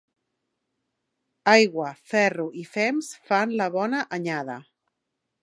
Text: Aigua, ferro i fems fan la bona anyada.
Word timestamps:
Aigua, 1.53 1.91
ferro 2.13 2.47
i 2.63 2.65
fems 2.71 3.11
fan 3.29 3.55
la 3.61 3.71
bona 3.79 4.03
anyada. 4.21 4.59